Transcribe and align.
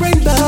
Rainbow. 0.00 0.41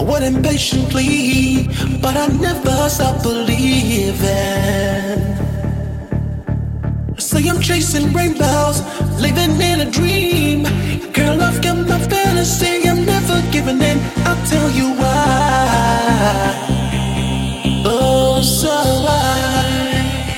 Waiting 0.00 0.42
patiently, 0.42 1.68
but 2.00 2.16
I 2.16 2.28
never 2.28 2.88
stop 2.88 3.22
believing. 3.22 4.26
I 7.14 7.18
Say 7.18 7.48
I'm 7.48 7.60
chasing 7.60 8.12
rainbows, 8.12 8.80
living 9.20 9.60
in 9.60 9.80
a 9.80 9.90
dream. 9.90 10.62
Girl, 11.12 11.40
I've 11.42 11.60
got 11.62 11.76
my 11.86 11.98
fantasy, 11.98 12.88
I'm 12.88 13.04
never 13.04 13.42
giving 13.50 13.80
in. 13.82 13.98
I'll 14.24 14.46
tell 14.46 14.70
you 14.70 14.94
why. 14.94 16.76
Oh, 17.84 18.40
so 18.42 18.68
why? 19.04 20.28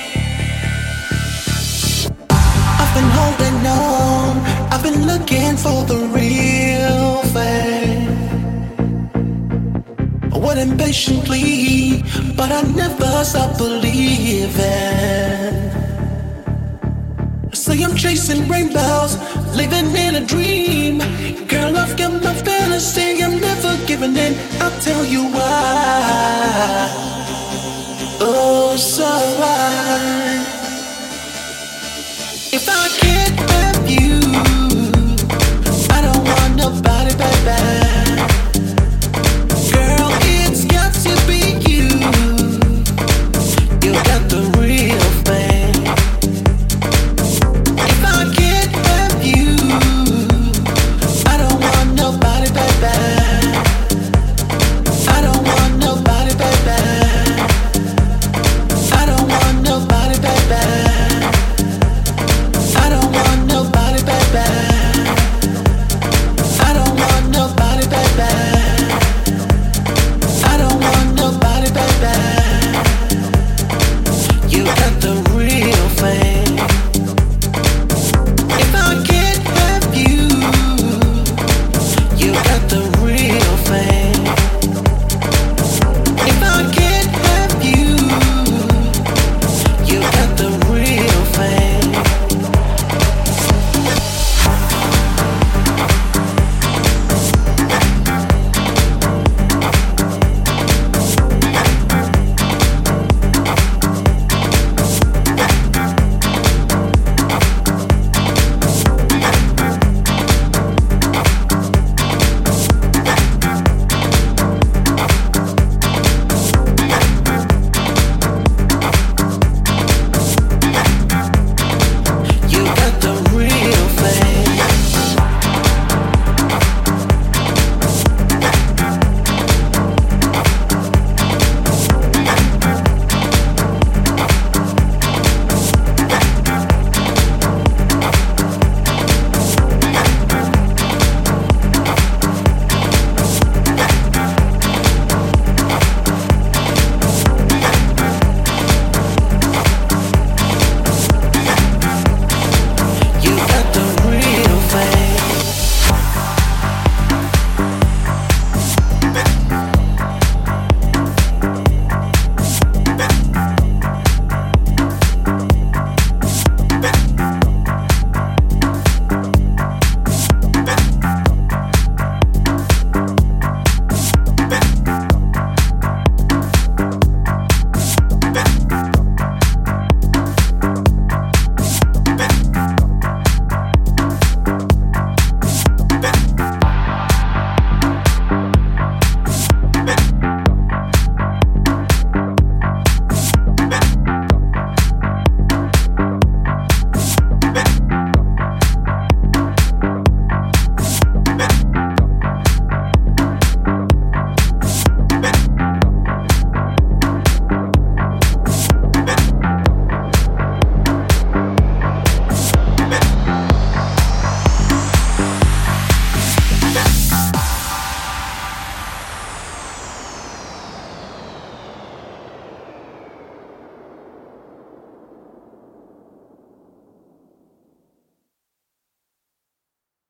I've 2.81 2.93
been 2.95 3.09
holding 3.19 3.67
on, 3.67 4.37
I've 4.71 4.83
been 4.83 5.05
looking 5.07 5.55
for 5.57 5.85
the 5.85 5.97
real 6.13 6.60
Waiting 10.53 10.77
patiently, 10.77 12.03
but 12.35 12.51
I 12.51 12.61
never 12.63 13.23
stop 13.23 13.57
believing. 13.57 14.59
I 17.49 17.53
Say 17.53 17.81
I'm 17.81 17.95
chasing 17.95 18.45
rainbows, 18.49 19.15
living 19.55 19.95
in 19.95 20.15
a 20.15 20.25
dream. 20.25 20.97
Girl, 21.47 21.77
I've 21.77 21.95
got 21.95 22.21
my 22.21 22.33
fantasy, 22.33 23.23
I'm 23.23 23.39
never 23.39 23.77
giving 23.87 24.17
in. 24.17 24.35
I'll 24.59 24.77
tell 24.81 25.05
you 25.05 25.23
why. 25.31 26.89
Oh, 28.19 28.75
so 28.75 29.07
why? 29.39 29.90